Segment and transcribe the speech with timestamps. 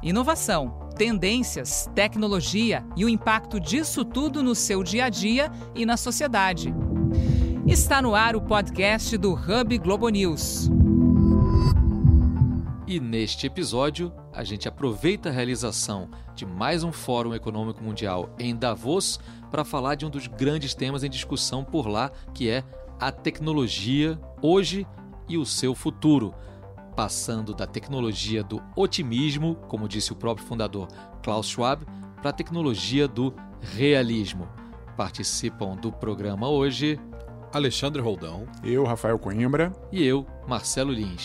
[0.00, 5.96] Inovação, tendências, tecnologia e o impacto disso tudo no seu dia a dia e na
[5.96, 6.72] sociedade.
[7.66, 10.70] Está no ar o podcast do Hub Globo News.
[12.86, 18.54] E neste episódio, a gente aproveita a realização de mais um Fórum Econômico Mundial em
[18.54, 19.18] Davos
[19.50, 22.62] para falar de um dos grandes temas em discussão por lá, que é
[23.00, 24.86] a tecnologia hoje
[25.28, 26.32] e o seu futuro.
[26.98, 30.88] Passando da tecnologia do otimismo, como disse o próprio fundador
[31.22, 34.48] Klaus Schwab, para a tecnologia do realismo.
[34.96, 36.98] Participam do programa hoje
[37.52, 41.24] Alexandre Roldão, eu, Rafael Coimbra e eu, Marcelo Lins.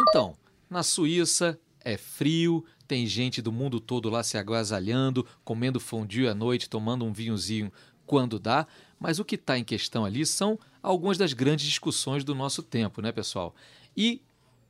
[0.00, 0.34] Então,
[0.68, 6.34] na Suíça é frio, tem gente do mundo todo lá se agasalhando, comendo fondue à
[6.34, 7.70] noite, tomando um vinhozinho
[8.04, 8.66] quando dá,
[8.98, 13.00] mas o que está em questão ali são algumas das grandes discussões do nosso tempo,
[13.00, 13.54] né, pessoal?
[13.96, 14.20] E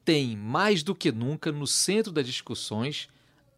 [0.05, 3.09] tem mais do que nunca no centro das discussões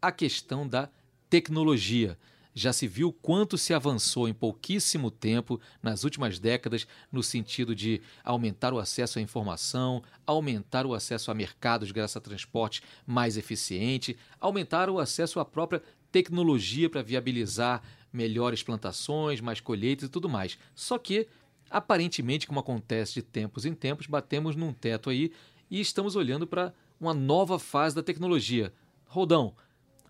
[0.00, 0.88] a questão da
[1.28, 2.16] tecnologia
[2.56, 8.00] já se viu quanto se avançou em pouquíssimo tempo nas últimas décadas no sentido de
[8.24, 14.16] aumentar o acesso à informação, aumentar o acesso a mercados graças a transporte mais eficiente,
[14.40, 20.58] aumentar o acesso à própria tecnologia para viabilizar melhores plantações, mais colheitas e tudo mais.
[20.74, 21.28] Só que,
[21.68, 25.30] aparentemente, como acontece de tempos em tempos, batemos num teto aí
[25.70, 28.72] e estamos olhando para uma nova fase da tecnologia.
[29.06, 29.54] Rodão,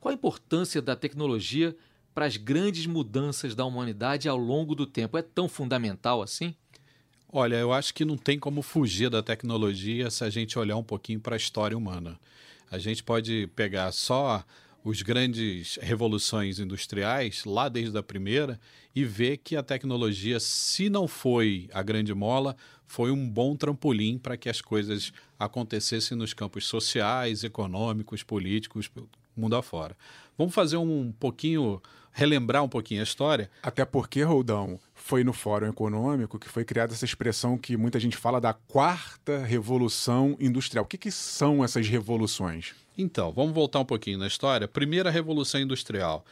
[0.01, 1.77] qual a importância da tecnologia
[2.17, 5.19] para as grandes mudanças da humanidade ao longo do tempo.
[5.19, 6.55] É tão fundamental assim?
[7.31, 10.83] Olha, eu acho que não tem como fugir da tecnologia se a gente olhar um
[10.83, 12.19] pouquinho para a história humana.
[12.71, 14.43] A gente pode pegar só
[14.87, 18.61] os grandes revoluções industriais, lá desde a primeira,
[18.95, 22.57] e ver que a tecnologia, se não foi a grande mola,
[22.87, 28.89] foi um bom trampolim para que as coisas acontecessem nos campos sociais, econômicos, políticos,
[29.37, 29.97] mundo afora.
[30.39, 33.51] Vamos fazer um pouquinho relembrar um pouquinho a história.
[33.65, 38.17] Até porque, Roldão, foi no Fórum Econômico que foi criada essa expressão que muita gente
[38.17, 40.85] fala da quarta revolução industrial.
[40.85, 42.86] O que, que são essas revoluções?
[42.97, 44.67] Então, vamos voltar um pouquinho na história.
[44.67, 46.25] Primeira revolução industrial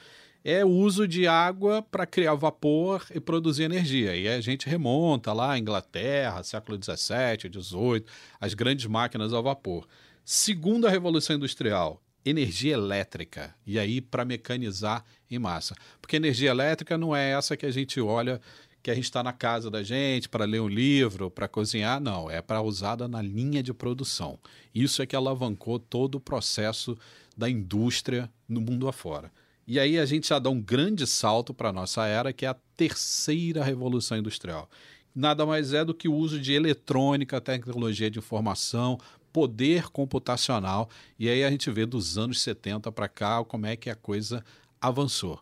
[0.42, 4.14] é o uso de água para criar vapor e produzir energia.
[4.14, 8.04] E a gente remonta lá à Inglaterra, século XVII, XVIII,
[8.38, 9.86] as grandes máquinas a vapor.
[10.24, 13.54] Segunda revolução industrial, energia elétrica.
[13.66, 15.74] E aí para mecanizar em massa.
[16.00, 18.40] Porque energia elétrica não é essa que a gente olha
[18.84, 22.30] que a gente está na casa da gente para ler um livro, para cozinhar, não,
[22.30, 24.38] é para usada na linha de produção.
[24.74, 26.94] Isso é que alavancou todo o processo
[27.34, 29.32] da indústria no mundo afora.
[29.66, 32.48] E aí a gente já dá um grande salto para a nossa era, que é
[32.50, 34.68] a terceira revolução industrial.
[35.14, 38.98] Nada mais é do que o uso de eletrônica, tecnologia de informação,
[39.32, 40.90] poder computacional.
[41.18, 44.44] E aí a gente vê dos anos 70 para cá como é que a coisa
[44.78, 45.40] avançou.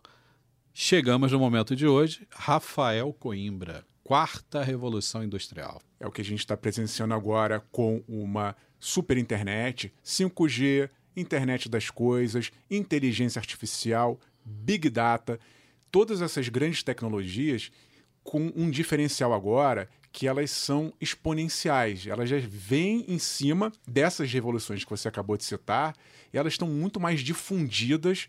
[0.75, 5.79] Chegamos no momento de hoje, Rafael Coimbra, quarta revolução industrial.
[5.99, 11.91] É o que a gente está presenciando agora com uma super internet, 5G, internet das
[11.91, 15.39] coisas, inteligência artificial, big data,
[15.91, 17.71] todas essas grandes tecnologias
[18.23, 22.07] com um diferencial agora que elas são exponenciais.
[22.07, 25.95] Elas já vêm em cima dessas revoluções que você acabou de citar,
[26.33, 28.27] e elas estão muito mais difundidas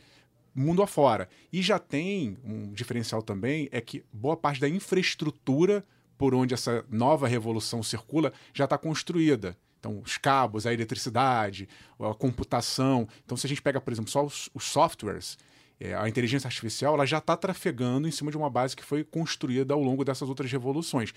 [0.54, 1.28] mundo afora.
[1.52, 5.84] E já tem um diferencial também, é que boa parte da infraestrutura
[6.16, 9.56] por onde essa nova revolução circula já está construída.
[9.80, 11.68] Então, os cabos, a eletricidade,
[12.00, 13.06] a computação.
[13.24, 15.36] Então, se a gente pega, por exemplo, só os, os softwares,
[15.78, 19.04] é, a inteligência artificial ela já está trafegando em cima de uma base que foi
[19.04, 21.12] construída ao longo dessas outras revoluções.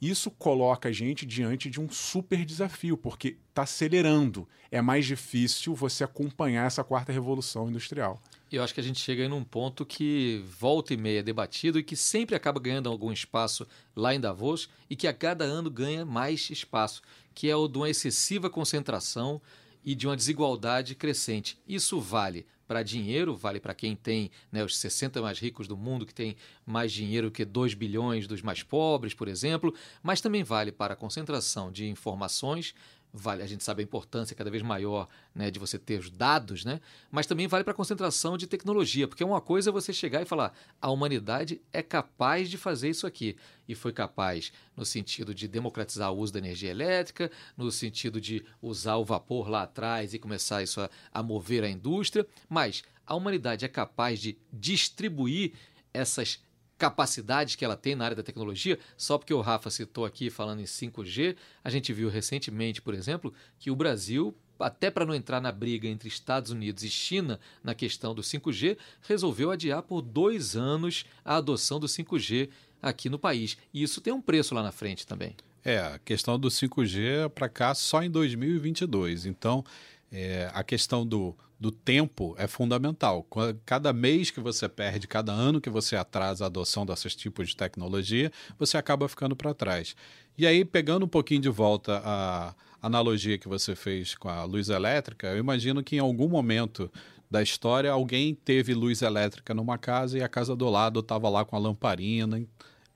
[0.00, 4.48] Isso coloca a gente diante de um super desafio, porque está acelerando.
[4.70, 8.22] É mais difícil você acompanhar essa quarta revolução industrial.
[8.50, 11.78] Eu acho que a gente chega em um ponto que volta e meia é debatido
[11.78, 15.70] e que sempre acaba ganhando algum espaço lá em Davos e que a cada ano
[15.70, 17.02] ganha mais espaço,
[17.34, 19.40] que é o de uma excessiva concentração
[19.84, 21.58] e de uma desigualdade crescente.
[21.66, 26.06] Isso vale para dinheiro, vale para quem tem né, os 60 mais ricos do mundo,
[26.06, 30.70] que tem mais dinheiro que 2 bilhões dos mais pobres, por exemplo, mas também vale
[30.70, 32.72] para a concentração de informações,
[33.12, 36.64] vale, a gente sabe a importância cada vez maior né, de você ter os dados,
[36.64, 36.80] né?
[37.10, 40.24] mas também vale para a concentração de tecnologia, porque uma coisa é você chegar e
[40.24, 43.36] falar a humanidade é capaz de fazer isso aqui,
[43.68, 48.44] e foi capaz no sentido de democratizar o uso da energia elétrica, no sentido de
[48.62, 53.14] usar o vapor lá atrás e começar isso a, a mover a indústria, mas a
[53.14, 55.52] humanidade é capaz de distribuir
[55.92, 56.40] essas
[56.80, 60.60] capacidades que ela tem na área da tecnologia, só porque o Rafa citou aqui falando
[60.60, 65.40] em 5G, a gente viu recentemente, por exemplo, que o Brasil até para não entrar
[65.40, 70.54] na briga entre Estados Unidos e China na questão do 5G, resolveu adiar por dois
[70.54, 72.50] anos a adoção do 5G
[72.82, 73.56] aqui no país.
[73.72, 75.34] E isso tem um preço lá na frente também.
[75.64, 79.24] É, a questão do 5G para cá só em 2022.
[79.24, 79.64] Então,
[80.12, 83.26] é, a questão do, do tempo é fundamental.
[83.64, 87.56] Cada mês que você perde, cada ano que você atrasa a adoção desses tipos de
[87.56, 89.94] tecnologia, você acaba ficando para trás.
[90.36, 94.68] E aí, pegando um pouquinho de volta a analogia que você fez com a luz
[94.68, 96.90] elétrica, eu imagino que em algum momento
[97.30, 101.44] da história alguém teve luz elétrica numa casa e a casa do lado estava lá
[101.44, 102.42] com a lamparina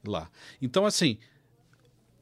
[0.04, 0.28] lá.
[0.60, 1.18] Então, assim,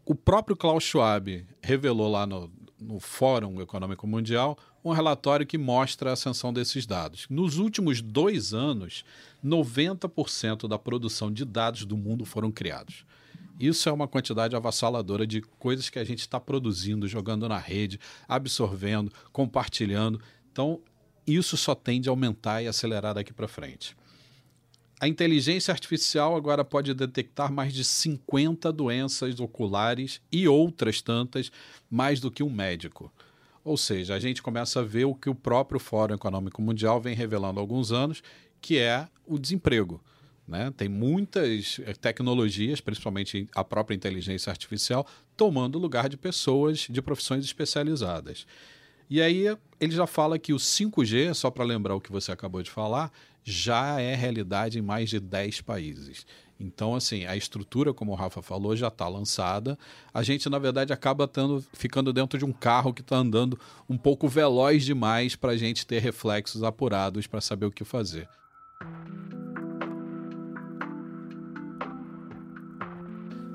[0.05, 2.50] o próprio Klaus Schwab revelou lá no,
[2.82, 7.26] no Fórum Econômico Mundial um relatório que mostra a ascensão desses dados.
[7.31, 9.05] Nos últimos dois anos,
[9.44, 13.05] 90% da produção de dados do mundo foram criados.
[13.61, 18.00] Isso é uma quantidade avassaladora de coisas que a gente está produzindo, jogando na rede,
[18.26, 20.20] absorvendo, compartilhando.
[20.50, 20.81] Então,
[21.26, 23.96] isso só tende a aumentar e acelerar daqui para frente.
[25.02, 31.50] A inteligência artificial agora pode detectar mais de 50 doenças oculares e outras tantas,
[31.90, 33.12] mais do que um médico.
[33.64, 37.16] Ou seja, a gente começa a ver o que o próprio Fórum Econômico Mundial vem
[37.16, 38.22] revelando há alguns anos,
[38.60, 40.00] que é o desemprego.
[40.46, 40.72] Né?
[40.76, 45.05] Tem muitas eh, tecnologias, principalmente a própria inteligência artificial,
[45.37, 48.46] tomando lugar de pessoas de profissões especializadas.
[49.10, 49.46] E aí
[49.81, 53.12] ele já fala que o 5G, só para lembrar o que você acabou de falar,
[53.44, 56.27] já é realidade em mais de 10 países.
[56.62, 59.77] Então, assim, a estrutura, como o Rafa falou, já está lançada.
[60.15, 63.59] A gente, na verdade, acaba tando, ficando dentro de um carro que está andando
[63.89, 68.29] um pouco veloz demais para a gente ter reflexos apurados para saber o que fazer.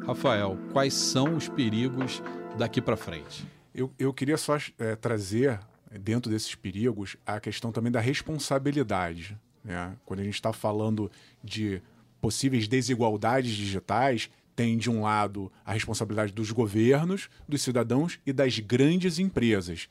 [0.05, 2.21] Rafael, quais são os perigos
[2.57, 3.45] daqui para frente?
[3.73, 5.59] Eu, eu queria só é, trazer,
[5.99, 9.37] dentro desses perigos, a questão também da responsabilidade.
[9.67, 9.95] Né?
[10.05, 11.11] Quando a gente está falando
[11.43, 11.81] de
[12.21, 18.57] possíveis desigualdades digitais, tem de um lado a responsabilidade dos governos, dos cidadãos e das
[18.57, 19.87] grandes empresas.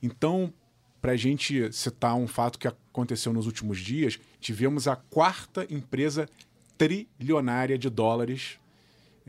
[0.00, 0.52] Então,
[1.00, 6.28] para a gente citar um fato que aconteceu nos últimos dias, tivemos a quarta empresa
[6.78, 8.58] trilionária de dólares,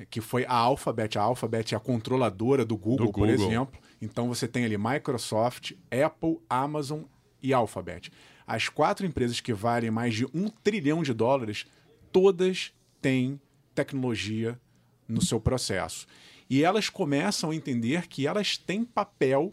[0.09, 1.17] que foi a Alphabet.
[1.17, 3.27] A Alphabet é a controladora do Google, do Google.
[3.27, 3.79] por exemplo.
[4.01, 7.03] Então você tem ali Microsoft, Apple, Amazon
[7.41, 8.11] e Alphabet.
[8.47, 11.65] As quatro empresas que valem mais de um trilhão de dólares
[12.11, 13.39] todas têm
[13.73, 14.59] tecnologia
[15.07, 16.07] no seu processo.
[16.49, 19.51] E elas começam a entender que elas têm papel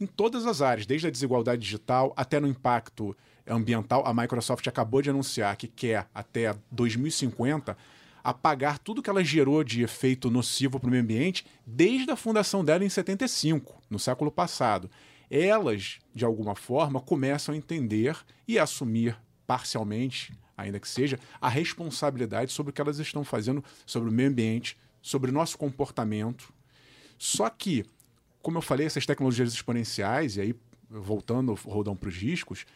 [0.00, 3.16] em todas as áreas, desde a desigualdade digital até no impacto
[3.46, 4.04] ambiental.
[4.04, 7.76] A Microsoft acabou de anunciar que quer, até 2050,
[8.22, 12.64] apagar tudo que ela gerou de efeito nocivo para o meio ambiente desde a fundação
[12.64, 14.90] dela em 75, no século passado.
[15.34, 21.48] Elas, de alguma forma, começam a entender e a assumir parcialmente ainda que seja, a
[21.48, 26.52] responsabilidade sobre o que elas estão fazendo sobre o meio ambiente, sobre o nosso comportamento.
[27.18, 27.84] Só que,
[28.40, 30.54] como eu falei, essas tecnologias exponenciais, e aí
[30.88, 32.66] voltando rodão para os riscos,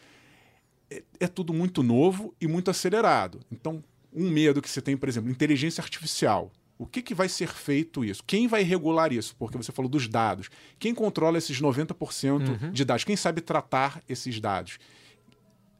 [0.89, 3.39] é, é tudo muito novo e muito acelerado.
[3.51, 3.83] Então,
[4.13, 6.51] um medo que você tem, por exemplo, inteligência artificial.
[6.77, 8.23] O que, que vai ser feito isso?
[8.25, 9.35] Quem vai regular isso?
[9.37, 10.49] Porque você falou dos dados.
[10.77, 12.71] Quem controla esses 90% uhum.
[12.71, 13.03] de dados?
[13.03, 14.77] Quem sabe tratar esses dados?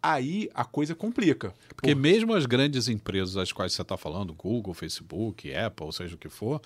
[0.01, 1.53] aí a coisa complica.
[1.75, 2.01] Porque Por...
[2.01, 6.29] mesmo as grandes empresas às quais você está falando, Google, Facebook, Apple, seja o que
[6.29, 6.61] for,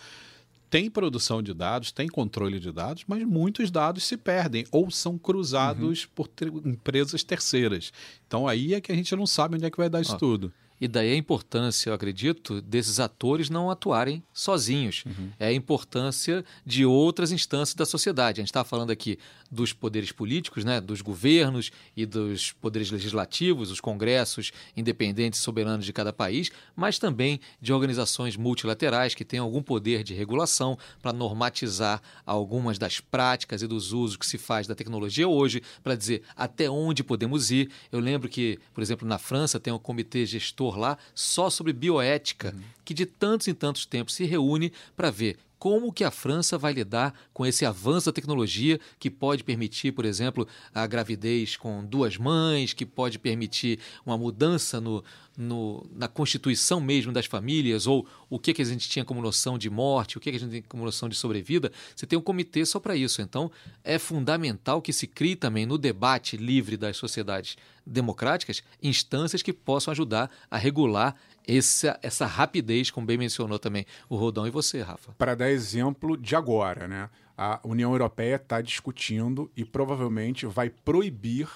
[0.69, 5.17] tem produção de dados, tem controle de dados, mas muitos dados se perdem ou são
[5.17, 6.09] cruzados uhum.
[6.15, 7.91] por ter empresas terceiras.
[8.25, 10.53] Então aí é que a gente não sabe onde é que vai dar isso tudo.
[10.81, 15.03] E daí a importância, eu acredito, desses atores não atuarem sozinhos.
[15.05, 15.29] Uhum.
[15.39, 18.39] É a importância de outras instâncias da sociedade.
[18.39, 19.19] A gente está falando aqui
[19.51, 25.85] dos poderes políticos, né, dos governos e dos poderes legislativos, os congressos independentes e soberanos
[25.85, 31.13] de cada país, mas também de organizações multilaterais que têm algum poder de regulação para
[31.13, 36.23] normatizar algumas das práticas e dos usos que se faz da tecnologia hoje, para dizer
[36.35, 37.69] até onde podemos ir.
[37.91, 42.53] Eu lembro que, por exemplo, na França tem um comitê gestor lá só sobre bioética,
[42.55, 42.61] uhum.
[42.83, 46.73] que de tantos em tantos tempos se reúne para ver como que a França vai
[46.73, 52.17] lidar com esse avanço da tecnologia que pode permitir, por exemplo, a gravidez com duas
[52.17, 55.03] mães, que pode permitir uma mudança no,
[55.37, 59.55] no, na constituição mesmo das famílias, ou o que, que a gente tinha como noção
[59.55, 61.71] de morte, o que, que a gente tem como noção de sobrevida.
[61.95, 63.21] Você tem um comitê só para isso.
[63.21, 63.51] Então,
[63.83, 69.91] é fundamental que se crie também no debate livre das sociedades democráticas instâncias que possam
[69.91, 71.15] ajudar a regular
[71.47, 75.13] essa, essa rapidez, como bem mencionou também o Rodão e você, Rafa.
[75.17, 77.09] Para dar exemplo de agora, né?
[77.43, 81.47] a União Europeia está discutindo e provavelmente vai proibir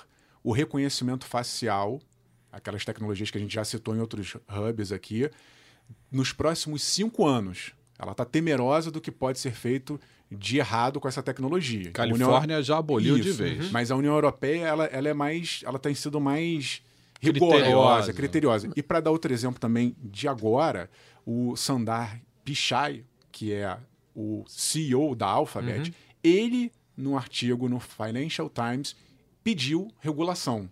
[0.44, 2.02] o reconhecimento facial,
[2.52, 5.30] aquelas tecnologias que a gente já citou em outros hubs aqui,
[6.12, 7.74] nos próximos cinco anos.
[8.00, 10.00] Ela está temerosa do que pode ser feito
[10.32, 11.92] de errado com essa tecnologia.
[11.92, 12.64] Califórnia União...
[12.64, 13.70] já aboliu Isso, de vez.
[13.70, 15.62] Mas a União Europeia, ela, ela é mais.
[15.64, 16.82] Ela tem sido mais
[17.22, 18.14] rigorosa, criteriosa.
[18.14, 18.70] criteriosa.
[18.76, 20.90] E para dar outro exemplo também de agora,
[21.26, 23.78] o Sandar Pichai, que é
[24.16, 25.96] o CEO da Alphabet, uhum.
[26.24, 28.96] ele, num artigo no Financial Times,
[29.44, 30.70] pediu regulação.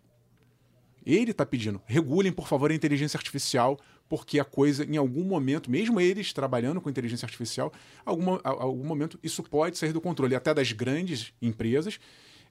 [1.05, 3.77] Ele está pedindo, regulem, por favor, a inteligência artificial
[4.13, 7.73] porque a coisa, em algum momento, mesmo eles trabalhando com inteligência artificial,
[8.05, 11.99] alguma, algum momento isso pode sair do controle, até das grandes empresas.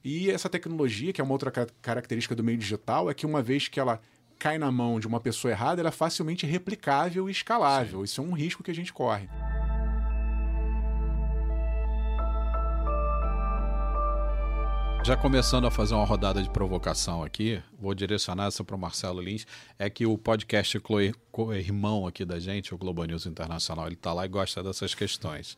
[0.03, 1.49] E essa tecnologia, que é uma outra
[1.81, 4.01] característica do meio digital, é que uma vez que ela
[4.37, 7.99] cai na mão de uma pessoa errada, ela é facilmente replicável e escalável.
[7.99, 8.03] Sim.
[8.03, 9.29] Isso é um risco que a gente corre.
[15.05, 19.21] Já começando a fazer uma rodada de provocação aqui, vou direcionar essa para o Marcelo
[19.21, 19.45] Lins,
[19.77, 20.79] é que o podcast
[21.53, 25.57] irmão aqui da gente, o Globo News Internacional, ele está lá e gosta dessas questões.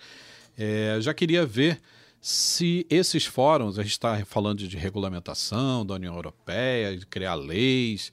[0.57, 1.79] É, já queria ver
[2.27, 8.11] se esses fóruns, a gente está falando de regulamentação da União Europeia, de criar leis,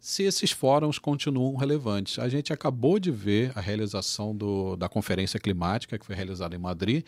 [0.00, 2.18] se esses fóruns continuam relevantes.
[2.18, 6.58] A gente acabou de ver a realização do, da Conferência Climática, que foi realizada em
[6.58, 7.04] Madrid,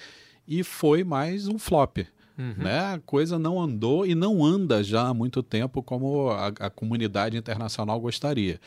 [0.47, 2.01] e foi mais um flop.
[2.37, 2.53] Uhum.
[2.59, 2.81] Né?
[2.81, 7.35] A coisa não andou e não anda já há muito tempo como a, a comunidade
[7.39, 8.61] internacional gostaria.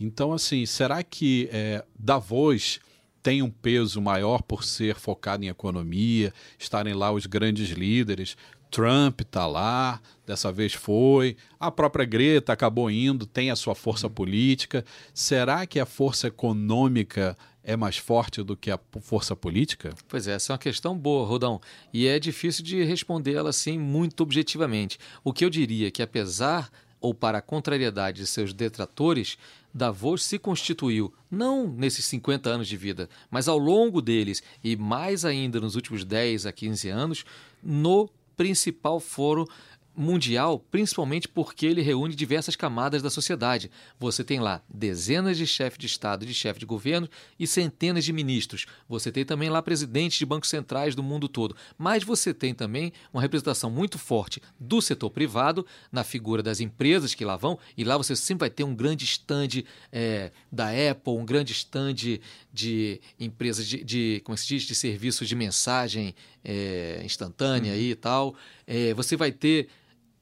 [0.00, 2.80] Então, assim, será que é, Davos
[3.24, 8.36] tem um peso maior por ser focado em economia, estarem lá os grandes líderes?
[8.70, 11.36] Trump está lá, dessa vez foi.
[11.58, 14.12] A própria Greta acabou indo, tem a sua força uhum.
[14.12, 14.84] política.
[15.14, 19.94] Será que a força econômica é mais forte do que a força política?
[20.06, 21.62] Pois é, essa é uma questão boa, Rodão.
[21.94, 24.98] E é difícil de responder ela assim muito objetivamente.
[25.22, 29.38] O que eu diria é que, apesar ou para a contrariedade de seus detratores,
[29.74, 35.24] Davos se constituiu, não nesses 50 anos de vida, mas ao longo deles e mais
[35.24, 37.24] ainda nos últimos 10 a 15 anos,
[37.60, 39.48] no principal foro
[39.96, 43.70] mundial, principalmente porque ele reúne diversas camadas da sociedade.
[43.98, 47.08] Você tem lá dezenas de chefes de Estado e de chefes de governo
[47.38, 48.66] e centenas de ministros.
[48.88, 51.56] Você tem também lá presidentes de bancos centrais do mundo todo.
[51.78, 57.14] Mas você tem também uma representação muito forte do setor privado, na figura das empresas
[57.14, 61.12] que lá vão, e lá você sempre vai ter um grande stand é, da Apple,
[61.12, 62.18] um grande stand
[62.52, 67.78] de empresas de, de, como é se diz, de serviços de mensagem é, instantânea uhum.
[67.78, 68.34] e tal.
[68.66, 69.68] É, você vai ter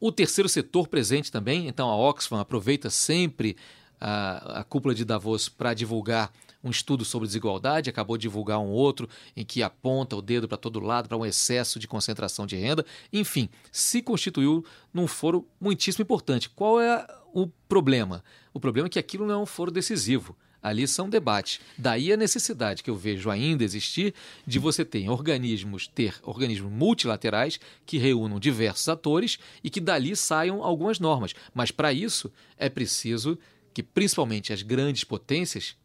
[0.02, 3.56] o terceiro setor presente também, então a Oxfam aproveita sempre
[4.00, 6.32] a, a cúpula de Davos para divulgar
[6.62, 10.59] um estudo sobre desigualdade, acabou de divulgar um outro em que aponta o dedo para
[10.59, 12.85] todo lado para um excesso de concentração de renda.
[13.12, 16.50] Enfim, se constituiu num foro muitíssimo importante.
[16.50, 18.25] Qual é o problema?
[18.52, 20.37] O problema é que aquilo não é um foro decisivo.
[20.62, 21.61] Ali são debates.
[21.76, 24.14] Daí a necessidade que eu vejo ainda existir
[24.47, 30.62] de você ter organismos, ter organismos multilaterais que reúnam diversos atores e que dali saiam
[30.62, 31.35] algumas normas.
[31.52, 33.38] Mas para isso é preciso
[33.75, 35.76] que principalmente as grandes potências,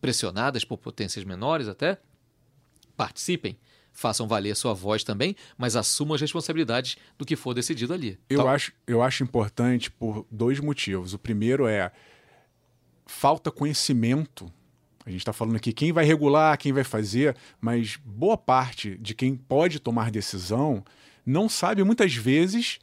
[0.00, 1.98] pressionadas por potências menores até,
[2.96, 3.56] participem
[3.98, 8.16] façam valer a sua voz também, mas assumam as responsabilidades do que for decidido ali.
[8.30, 8.48] Eu, então...
[8.48, 11.14] acho, eu acho importante por dois motivos.
[11.14, 11.90] O primeiro é
[13.08, 14.52] falta conhecimento.
[15.04, 19.14] A gente está falando aqui quem vai regular, quem vai fazer, mas boa parte de
[19.14, 20.84] quem pode tomar decisão
[21.24, 22.78] não sabe muitas vezes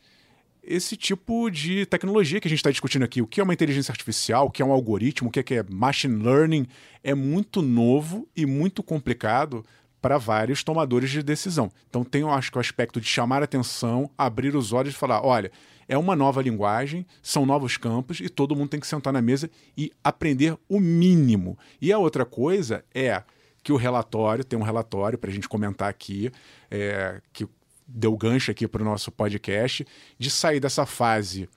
[0.63, 3.21] esse tipo de tecnologia que a gente está discutindo aqui.
[3.21, 5.65] O que é uma inteligência artificial, o que é um algoritmo, o que é, é
[5.69, 6.67] machine learning,
[7.03, 9.63] é muito novo e muito complicado
[10.01, 11.71] para vários tomadores de decisão.
[11.87, 15.51] Então tem, acho que o aspecto de chamar atenção, abrir os olhos e falar, olha,
[15.87, 19.49] é uma nova linguagem, são novos campos e todo mundo tem que sentar na mesa
[19.77, 21.57] e aprender o mínimo.
[21.81, 23.23] E a outra coisa é
[23.63, 26.31] que o relatório, tem um relatório para a gente comentar aqui,
[26.69, 27.47] é, que
[27.87, 29.85] deu gancho aqui para o nosso podcast,
[30.17, 31.49] de sair dessa fase,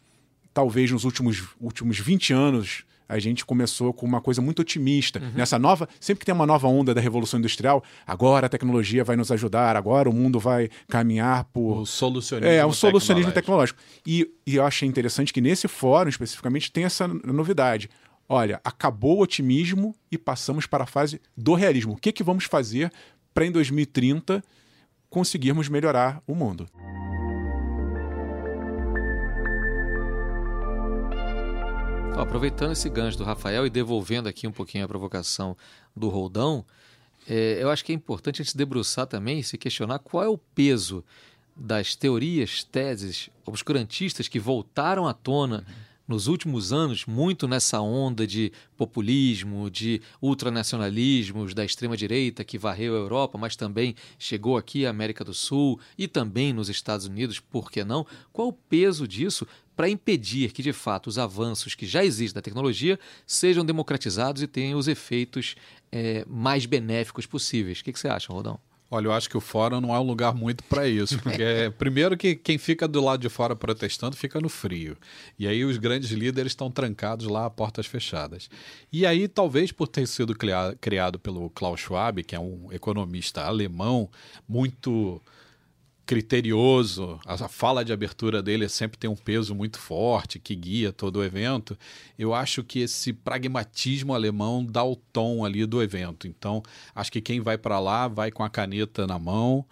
[0.52, 5.18] talvez nos últimos, últimos 20 anos a gente começou com uma coisa muito otimista.
[5.18, 5.32] Uhum.
[5.34, 9.16] Nessa nova, sempre que tem uma nova onda da revolução industrial, agora a tecnologia vai
[9.16, 13.80] nos ajudar, agora o mundo vai caminhar por o solucionismo, é, o solucionismo tecnológico.
[14.06, 17.88] E, e eu achei interessante que nesse fórum especificamente tem essa novidade.
[18.28, 21.94] Olha, acabou o otimismo e passamos para a fase do realismo.
[21.94, 22.92] O que, que vamos fazer
[23.32, 24.44] para em 2030
[25.08, 26.68] conseguirmos melhorar o mundo?
[32.20, 35.56] Aproveitando esse gancho do Rafael e devolvendo aqui um pouquinho a provocação
[35.94, 36.64] do Roldão,
[37.28, 40.36] é, eu acho que é importante a gente debruçar também, se questionar qual é o
[40.36, 41.04] peso
[41.54, 45.64] das teorias, teses obscurantistas que voltaram à tona
[46.08, 52.98] nos últimos anos, muito nessa onda de populismo, de ultranacionalismos da extrema-direita que varreu a
[52.98, 57.70] Europa, mas também chegou aqui à América do Sul e também nos Estados Unidos, por
[57.70, 58.06] que não?
[58.32, 59.46] Qual o peso disso
[59.78, 64.48] para impedir que, de fato, os avanços que já existem da tecnologia sejam democratizados e
[64.48, 65.54] tenham os efeitos
[65.92, 67.78] é, mais benéficos possíveis?
[67.78, 68.58] O que, que você acha, Rodão?
[68.90, 72.16] Olha, eu acho que o fórum não é um lugar muito para isso, porque primeiro
[72.16, 74.96] que quem fica do lado de fora protestando fica no frio.
[75.38, 78.50] E aí os grandes líderes estão trancados lá a portas fechadas.
[78.92, 80.34] E aí, talvez por ter sido
[80.80, 84.10] criado pelo Klaus Schwab, que é um economista alemão
[84.48, 85.22] muito
[86.08, 91.16] criterioso, a fala de abertura dele sempre tem um peso muito forte que guia todo
[91.16, 91.78] o evento.
[92.18, 96.26] Eu acho que esse pragmatismo alemão dá o tom ali do evento.
[96.26, 96.62] Então,
[96.94, 99.66] acho que quem vai para lá vai com a caneta na mão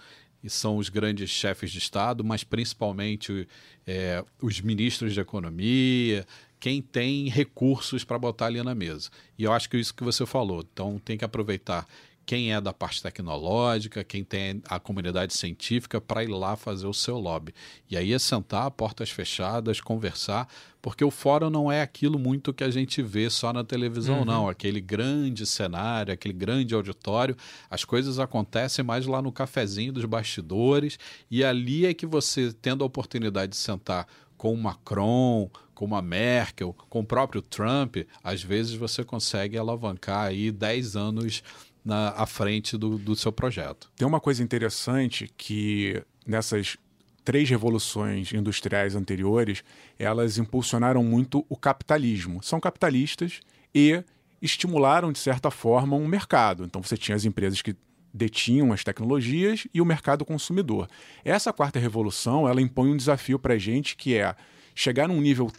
[0.44, 3.48] e são os grandes chefes de Estado, mas principalmente
[3.86, 6.26] é, os ministros de economia,
[6.60, 9.08] quem tem recursos para botar ali na mesa.
[9.38, 10.62] E eu acho que isso que você falou.
[10.70, 11.88] Então, tem que aproveitar
[12.26, 16.92] quem é da parte tecnológica, quem tem a comunidade científica para ir lá fazer o
[16.92, 17.54] seu lobby.
[17.88, 20.48] E aí é sentar, portas fechadas, conversar,
[20.82, 24.24] porque o fórum não é aquilo muito que a gente vê só na televisão, uhum.
[24.24, 24.48] não.
[24.48, 27.36] Aquele grande cenário, aquele grande auditório.
[27.70, 30.98] As coisas acontecem mais lá no cafezinho dos bastidores,
[31.30, 34.06] e ali é que você, tendo a oportunidade de sentar
[34.36, 40.26] com o Macron, com a Merkel, com o próprio Trump, às vezes você consegue alavancar
[40.26, 41.42] aí 10 anos
[41.86, 43.88] na, à frente do, do seu projeto.
[43.96, 46.76] Tem uma coisa interessante que nessas
[47.24, 49.62] três revoluções industriais anteriores,
[49.96, 52.42] elas impulsionaram muito o capitalismo.
[52.42, 53.40] São capitalistas
[53.72, 54.02] e
[54.42, 56.64] estimularam, de certa forma, um mercado.
[56.64, 57.76] Então você tinha as empresas que
[58.12, 60.88] detinham as tecnologias e o mercado consumidor.
[61.24, 64.34] Essa quarta revolução, ela impõe um desafio para a gente que é
[64.74, 65.52] chegar num nível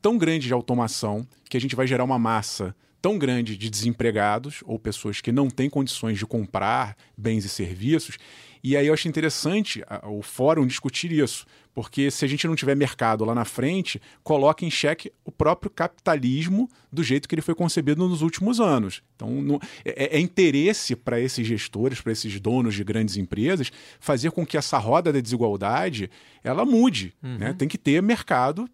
[0.00, 4.62] tão grande de automação que a gente vai gerar uma massa tão grande de desempregados
[4.64, 8.16] ou pessoas que não têm condições de comprar bens e serviços.
[8.62, 12.76] E aí eu acho interessante o fórum discutir isso, porque se a gente não tiver
[12.76, 17.56] mercado lá na frente, coloca em xeque o próprio capitalismo do jeito que ele foi
[17.56, 19.02] concebido nos últimos anos.
[19.16, 24.30] Então não, é, é interesse para esses gestores, para esses donos de grandes empresas, fazer
[24.30, 26.08] com que essa roda da desigualdade
[26.44, 27.12] ela mude.
[27.20, 27.30] Né?
[27.30, 27.38] Uhum.
[27.38, 27.52] Né?
[27.54, 28.68] Tem que ter mercado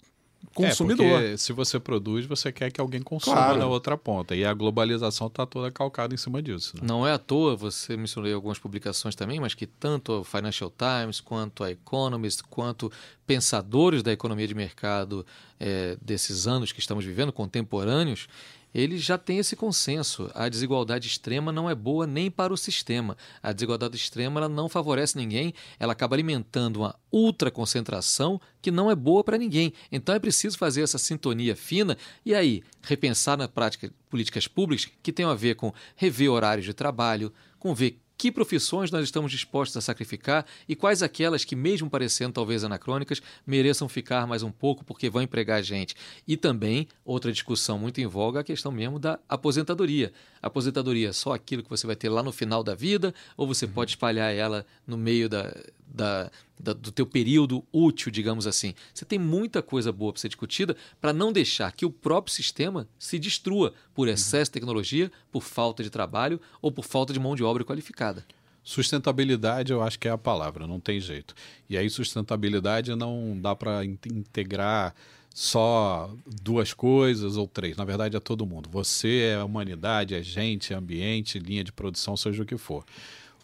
[0.54, 1.06] consumidor.
[1.06, 3.58] É porque se você produz, você quer que alguém consuma claro.
[3.58, 4.34] na outra ponta.
[4.34, 6.76] E a globalização está toda calcada em cima disso.
[6.76, 6.82] Né?
[6.84, 11.20] Não é à toa, você mencionou algumas publicações também, mas que tanto o Financial Times,
[11.20, 12.90] quanto a Economist, quanto
[13.26, 15.24] pensadores da economia de mercado
[15.60, 18.28] é, desses anos que estamos vivendo, contemporâneos,
[18.74, 20.30] ele já tem esse consenso.
[20.34, 23.16] A desigualdade extrema não é boa nem para o sistema.
[23.42, 28.94] A desigualdade extrema ela não favorece ninguém, ela acaba alimentando uma ultraconcentração que não é
[28.94, 29.72] boa para ninguém.
[29.90, 35.12] Então é preciso fazer essa sintonia fina e aí repensar na prática políticas públicas que
[35.12, 39.76] tenham a ver com rever horários de trabalho, com ver que profissões nós estamos dispostos
[39.76, 44.84] a sacrificar e quais aquelas que, mesmo parecendo talvez anacrônicas, mereçam ficar mais um pouco
[44.84, 45.94] porque vão empregar gente.
[46.26, 50.12] E também, outra discussão muito em voga, a questão mesmo da aposentadoria.
[50.42, 53.66] aposentadoria é só aquilo que você vai ter lá no final da vida ou você
[53.66, 53.72] uhum.
[53.72, 55.54] pode espalhar ela no meio da,
[55.86, 58.74] da, da, do teu período útil, digamos assim.
[58.92, 62.88] Você tem muita coisa boa para ser discutida para não deixar que o próprio sistema
[62.98, 64.14] se destrua por uhum.
[64.14, 68.24] excesso de tecnologia, por falta de trabalho ou por falta de mão de obra qualificada.
[68.62, 71.34] Sustentabilidade, eu acho que é a palavra, não tem jeito.
[71.70, 74.94] E aí, sustentabilidade não dá para integrar
[75.34, 76.10] só
[76.42, 77.76] duas coisas ou três.
[77.76, 78.68] Na verdade, é todo mundo.
[78.70, 82.84] Você é a humanidade, é gente, é ambiente, linha de produção, seja o que for.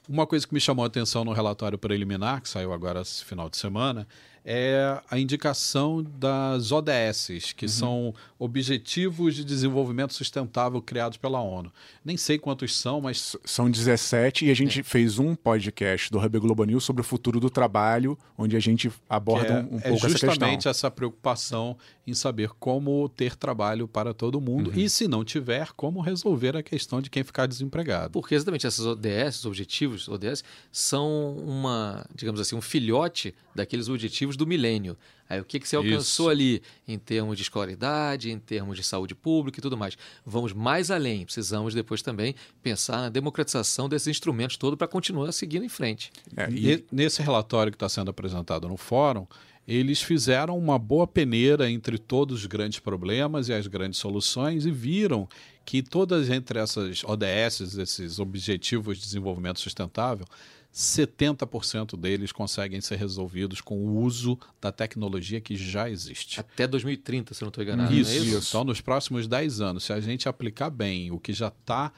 [0.08, 3.48] Uma coisa que me chamou a atenção no relatório preliminar, que saiu agora esse final
[3.48, 4.06] de semana,
[4.44, 7.68] é a indicação das ODS, que uhum.
[7.68, 11.72] são Objetivos de Desenvolvimento Sustentável criados pela ONU.
[12.04, 13.34] Nem sei quantos são, mas.
[13.42, 14.82] São 17 e a gente é.
[14.82, 18.92] fez um podcast do Hub Globo News sobre o futuro do trabalho, onde a gente
[19.08, 20.28] aborda é, um, um pouco essa questão.
[20.28, 24.78] É justamente essa preocupação em saber como ter trabalho para todo mundo uhum.
[24.78, 28.10] e, se não tiver, como resolver a questão de quem ficar desempregado.
[28.10, 34.46] Porque exatamente essas ODS, objetivos ODS, são uma, digamos assim, um filhote daqueles objetivos do
[34.46, 34.96] milênio.
[35.28, 36.30] Aí o que, que você alcançou Isso.
[36.30, 39.96] ali em termos de escolaridade, em termos de saúde pública e tudo mais.
[40.24, 41.24] Vamos mais além.
[41.24, 46.12] Precisamos depois também pensar na democratização desses instrumentos todos para continuar seguindo em frente.
[46.36, 46.84] É, e...
[46.92, 49.26] Nesse relatório que está sendo apresentado no fórum,
[49.66, 54.70] eles fizeram uma boa peneira entre todos os grandes problemas e as grandes soluções e
[54.70, 55.26] viram
[55.64, 60.26] que todas entre essas ODS, esses Objetivos de Desenvolvimento Sustentável,
[60.74, 66.40] 70% deles conseguem ser resolvidos com o uso da tecnologia que já existe.
[66.40, 67.94] Até 2030, se eu não estou enganado.
[67.94, 68.48] Isso, é isso.
[68.48, 71.92] Então, nos próximos 10 anos, se a gente aplicar bem o que já está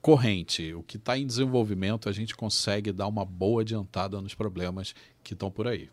[0.00, 4.94] corrente, o que está em desenvolvimento, a gente consegue dar uma boa adiantada nos problemas
[5.22, 5.90] que estão por aí.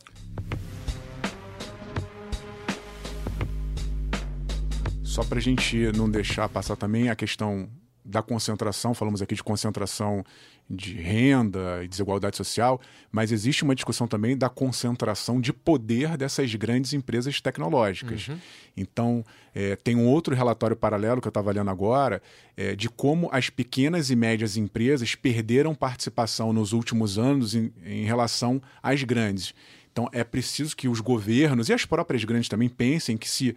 [5.04, 7.70] Só para a gente não deixar passar também a questão
[8.08, 10.24] da concentração, falamos aqui de concentração
[10.70, 16.54] de renda e desigualdade social, mas existe uma discussão também da concentração de poder dessas
[16.56, 18.28] grandes empresas tecnológicas.
[18.28, 18.38] Uhum.
[18.76, 22.22] Então, é, tem um outro relatório paralelo que eu estava lendo agora,
[22.56, 28.06] é, de como as pequenas e médias empresas perderam participação nos últimos anos em, em
[28.06, 29.54] relação às grandes.
[29.92, 33.56] Então, é preciso que os governos e as próprias grandes também pensem que se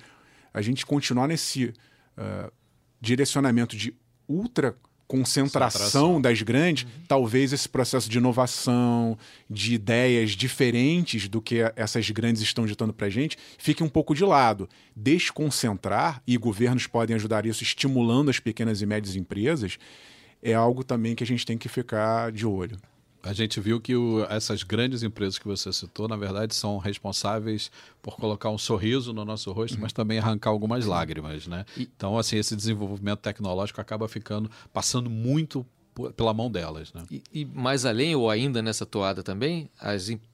[0.55, 2.53] a gente continuar nesse uh,
[3.01, 3.95] direcionamento de
[4.31, 6.90] ultra concentração das grandes, uhum.
[7.09, 13.09] talvez esse processo de inovação, de ideias diferentes do que essas grandes estão ditando para
[13.09, 14.69] a gente, fique um pouco de lado.
[14.95, 19.79] Desconcentrar, e governos podem ajudar isso estimulando as pequenas e médias empresas,
[20.40, 22.79] é algo também que a gente tem que ficar de olho
[23.23, 27.71] a gente viu que o, essas grandes empresas que você citou, na verdade, são responsáveis
[28.01, 29.83] por colocar um sorriso no nosso rosto, uhum.
[29.83, 31.65] mas também arrancar algumas lágrimas, né?
[31.77, 31.83] E...
[31.83, 35.67] Então, assim, esse desenvolvimento tecnológico acaba ficando, passando muito
[36.17, 37.03] pela mão delas, né?
[37.11, 40.30] E, e mais além, ou ainda nessa toada também, as empresas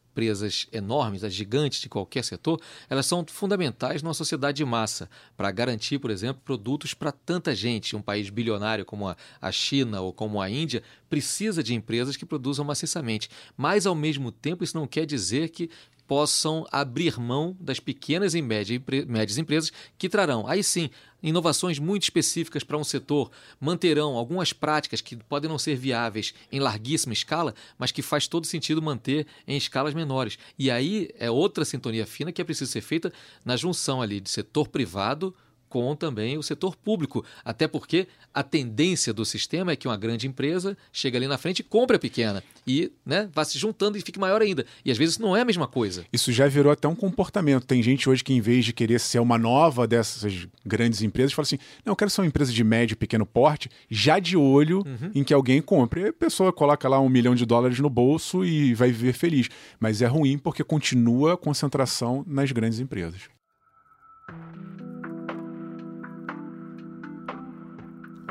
[0.73, 5.99] enormes, as gigantes de qualquer setor, elas são fundamentais numa sociedade de massa para garantir,
[5.99, 7.95] por exemplo, produtos para tanta gente.
[7.95, 12.65] Um país bilionário como a China ou como a Índia precisa de empresas que produzam
[12.65, 13.29] maciçamente.
[13.57, 15.71] Mas, ao mesmo tempo, isso não quer dizer que
[16.07, 20.91] possam abrir mão das pequenas e médias empresas que trarão, aí sim,
[21.23, 26.61] inovações muito específicas para um setor, manterão algumas práticas que podem não ser viáveis em
[26.61, 30.39] larguíssima escala, mas que faz todo sentido manter em escalas menores.
[30.59, 33.13] E aí é outra sintonia fina que é preciso ser feita
[33.45, 35.35] na junção ali de setor privado
[35.77, 37.23] com também o setor público.
[37.45, 41.61] Até porque a tendência do sistema é que uma grande empresa chega ali na frente
[41.61, 42.43] e compra a pequena.
[42.67, 44.65] E né, vá se juntando e fique maior ainda.
[44.83, 46.07] E às vezes não é a mesma coisa.
[46.11, 47.67] Isso já virou até um comportamento.
[47.67, 51.45] Tem gente hoje que, em vez de querer ser uma nova dessas grandes empresas, fala
[51.45, 54.79] assim: não, eu quero ser uma empresa de médio e pequeno porte, já de olho
[54.79, 55.11] uhum.
[55.15, 56.01] em que alguém compre.
[56.01, 59.51] E a pessoa coloca lá um milhão de dólares no bolso e vai viver feliz.
[59.79, 63.36] Mas é ruim porque continua a concentração nas grandes empresas.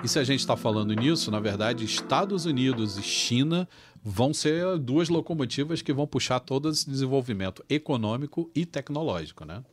[0.06, 3.68] E se a gente está falando nisso, na verdade, Estados Unidos e China
[4.04, 9.64] vão ser duas locomotivas que vão puxar todo esse desenvolvimento econômico e tecnológico, né?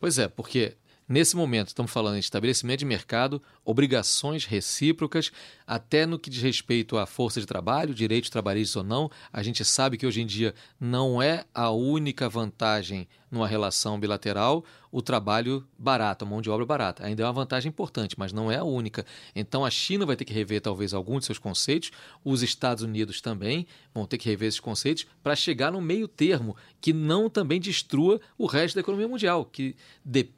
[0.00, 0.76] Pois é, porque
[1.08, 5.30] Nesse momento, estamos falando em estabelecimento de mercado, obrigações recíprocas,
[5.66, 9.10] até no que diz respeito à força de trabalho, direitos trabalhistas ou não.
[9.32, 14.64] A gente sabe que hoje em dia não é a única vantagem numa relação bilateral
[14.92, 17.06] o trabalho barato, a mão de obra barata.
[17.06, 19.06] Ainda é uma vantagem importante, mas não é a única.
[19.34, 21.90] Então a China vai ter que rever talvez alguns de seus conceitos,
[22.22, 26.54] os Estados Unidos também vão ter que rever esses conceitos para chegar no meio termo
[26.78, 29.74] que não também destrua o resto da economia mundial, que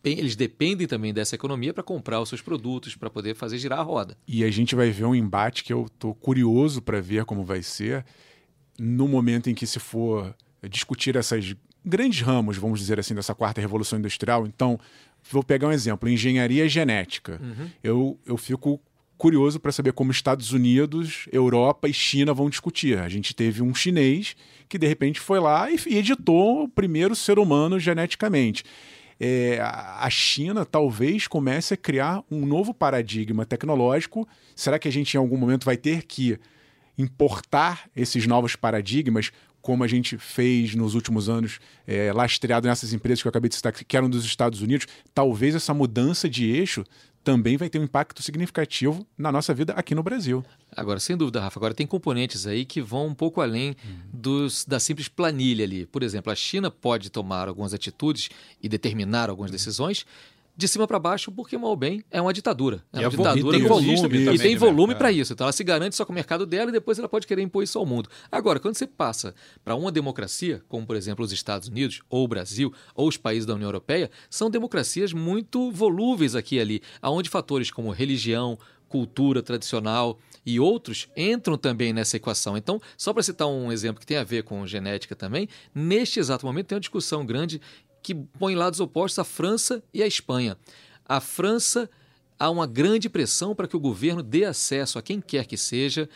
[0.05, 3.83] eles dependem também dessa economia para comprar os seus produtos, para poder fazer girar a
[3.83, 4.19] roda.
[4.27, 7.63] E a gente vai ver um embate que eu estou curioso para ver como vai
[7.63, 8.05] ser
[8.79, 10.35] no momento em que se for
[10.69, 14.47] discutir essas grandes ramos, vamos dizer assim, dessa quarta revolução industrial.
[14.47, 14.79] Então,
[15.31, 17.41] vou pegar um exemplo: engenharia genética.
[17.41, 17.71] Uhum.
[17.83, 18.81] Eu, eu fico
[19.17, 22.99] curioso para saber como Estados Unidos, Europa e China vão discutir.
[22.99, 24.35] A gente teve um chinês
[24.69, 28.65] que de repente foi lá e, editou o primeiro ser humano geneticamente.
[29.19, 34.27] É, a China talvez comece a criar um novo paradigma tecnológico.
[34.55, 36.39] Será que a gente em algum momento vai ter que
[36.97, 39.31] importar esses novos paradigmas
[39.65, 43.55] como a gente fez nos últimos anos, é, lastreado nessas empresas que eu acabei de
[43.55, 46.85] citar, que eram dos Estados Unidos, talvez essa mudança de eixo
[47.25, 50.45] também vai ter um impacto significativo na nossa vida aqui no Brasil.
[50.77, 53.97] Agora, sem dúvida, Rafa, agora tem componentes aí que vão um pouco além uhum.
[54.13, 55.87] dos, da simples planilha ali.
[55.87, 58.29] Por exemplo, a China pode tomar algumas atitudes
[58.63, 60.05] e determinar algumas decisões
[60.57, 62.85] de cima para baixo, porque mal bem é uma ditadura.
[62.93, 65.33] É uma ditadura tem volume, e tem volume para isso.
[65.33, 67.63] Então ela se garante só com o mercado dela e depois ela pode querer impor
[67.63, 68.09] isso ao mundo.
[68.31, 72.29] Agora, quando você passa para uma democracia, como por exemplo os Estados Unidos, ou o
[72.29, 77.29] Brasil, ou os países da União Europeia, são democracias muito volúveis aqui e ali, onde
[77.29, 82.57] fatores como religião, cultura tradicional e outros entram também nessa equação.
[82.57, 86.47] Então, só para citar um exemplo que tem a ver com genética também, neste exato
[86.47, 87.61] momento tem uma discussão grande
[88.05, 90.59] que põe lados opostos a França e a Espanha.
[91.07, 91.89] A França
[92.39, 96.09] há uma grande pressão para que o governo dê acesso a quem quer que seja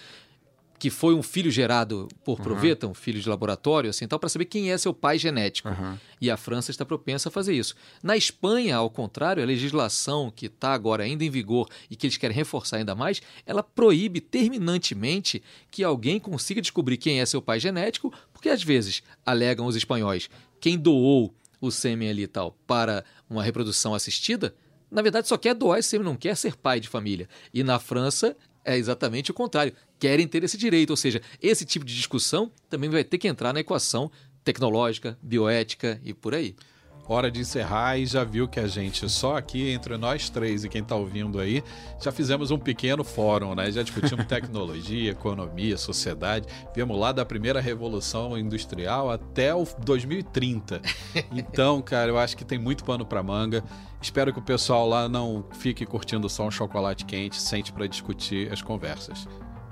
[0.79, 2.92] que foi um filho gerado por proveta, uhum.
[2.92, 5.68] um filho de laboratório, assim, tal, para saber quem é seu pai genético.
[5.68, 5.98] Uhum.
[6.20, 7.74] E a França está propensa a fazer isso.
[8.01, 12.16] Na Espanha, ao contrário, a legislação que está agora ainda em vigor e que eles
[12.16, 17.59] querem reforçar ainda mais, ela proíbe terminantemente que alguém consiga descobrir quem é seu pai
[17.59, 23.04] genético, porque às vezes, alegam os espanhóis, quem doou o sêmen ali e tal para
[23.28, 24.54] uma reprodução assistida,
[24.90, 27.28] na verdade só quer doar esse sêmen, não quer ser pai de família.
[27.52, 29.72] E na França é exatamente o contrário.
[29.98, 33.52] Querem ter esse direito, ou seja, esse tipo de discussão também vai ter que entrar
[33.52, 34.10] na equação
[34.44, 36.54] tecnológica, bioética e por aí
[37.08, 40.68] hora de encerrar e já viu que a gente, só aqui entre nós três e
[40.68, 41.62] quem está ouvindo aí,
[42.00, 43.70] já fizemos um pequeno fórum, né?
[43.70, 46.46] Já discutimos tecnologia, economia, sociedade.
[46.74, 50.80] Viemos lá da primeira revolução industrial até o 2030.
[51.32, 53.64] Então, cara, eu acho que tem muito pano para manga.
[54.00, 58.52] Espero que o pessoal lá não fique curtindo só um chocolate quente, sente para discutir
[58.52, 59.26] as conversas.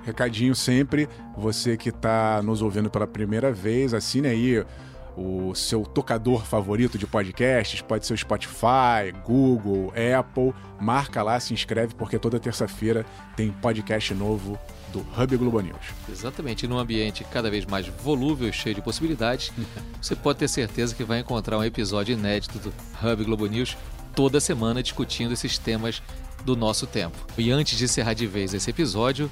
[0.04, 4.64] Recadinho sempre, você que está nos ouvindo pela primeira vez, assine aí
[5.16, 10.52] o seu tocador favorito de podcasts, pode ser o Spotify, Google, Apple.
[10.78, 14.58] Marca lá, se inscreve, porque toda terça-feira tem podcast novo
[14.92, 15.86] do Hub Globo News.
[16.08, 19.52] Exatamente, num ambiente cada vez mais volúvel e cheio de possibilidades,
[20.00, 23.76] você pode ter certeza que vai encontrar um episódio inédito do Hub Globo News
[24.14, 26.02] toda semana discutindo esses temas
[26.44, 27.16] do nosso tempo.
[27.36, 29.30] E antes de encerrar de vez esse episódio,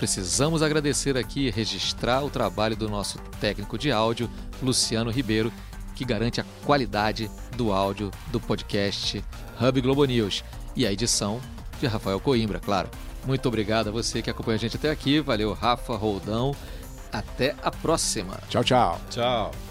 [0.00, 4.30] precisamos agradecer aqui e registrar o trabalho do nosso técnico de áudio,
[4.62, 5.52] Luciano Ribeiro,
[5.94, 9.22] que garante a qualidade do áudio do podcast
[9.60, 10.42] Hub Globo News
[10.74, 11.38] e a edição
[11.78, 12.88] de Rafael Coimbra, claro.
[13.26, 15.20] Muito obrigado a você que acompanha a gente até aqui.
[15.20, 16.56] Valeu, Rafa Roldão.
[17.12, 18.40] Até a próxima.
[18.48, 18.98] Tchau, tchau.
[19.10, 19.69] Tchau.